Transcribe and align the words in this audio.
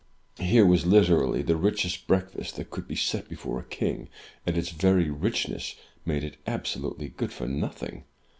Here 0.39 0.65
was 0.65 0.83
literally 0.87 1.43
the 1.43 1.55
richest 1.55 2.07
breakfast 2.07 2.55
that 2.55 2.71
could 2.71 2.87
be 2.87 2.95
set 2.95 3.29
before 3.29 3.59
a 3.59 3.63
king, 3.63 4.09
and 4.47 4.57
its 4.57 4.69
very 4.69 5.11
richness 5.11 5.75
made 6.07 6.23
it 6.23 6.37
absolutely 6.47 7.09
good 7.09 7.31
for 7.31 7.45
nothing. 7.45 8.05